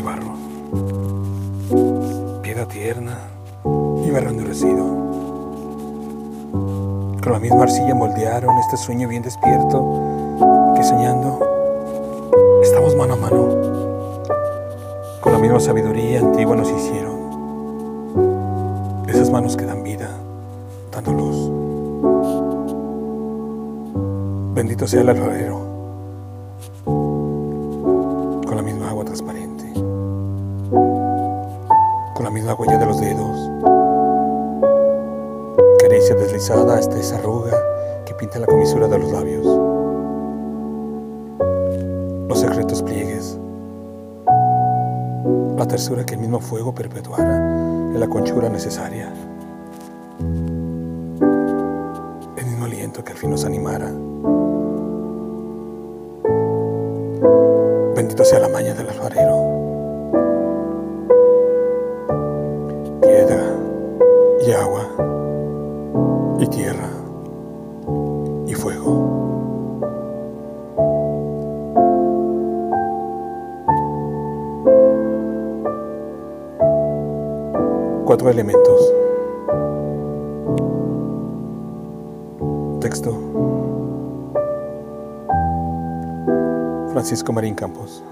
[0.00, 0.32] y barro.
[2.42, 3.18] Piedra tierna
[4.04, 4.84] y barro endurecido.
[7.22, 11.38] Con la misma arcilla moldearon este sueño bien despierto que soñando
[12.62, 13.48] estamos mano a mano.
[15.20, 17.20] Con la misma sabiduría antigua nos hicieron.
[19.06, 20.08] Esas manos que dan vida,
[20.92, 21.50] dando luz.
[24.54, 25.69] Bendito sea el alfarero
[32.30, 33.50] la misma huella de los dedos,
[35.80, 37.58] caricia deslizada hasta esa arruga
[38.06, 39.44] que pinta la comisura de los labios,
[42.28, 43.36] los secretos pliegues,
[45.56, 49.12] la tersura que el mismo fuego perpetuara en la conchura necesaria,
[52.36, 53.90] el mismo aliento que al fin nos animara.
[57.96, 59.39] Bendito sea la maña del alfarero.
[64.40, 64.86] Y agua
[66.38, 66.88] y tierra
[68.46, 69.20] y fuego.
[78.06, 78.92] Cuatro elementos.
[82.80, 83.14] Texto.
[86.92, 88.02] Francisco Marín Campos.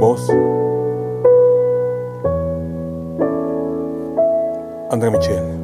[0.00, 0.30] Voz.
[4.92, 5.61] André Michel.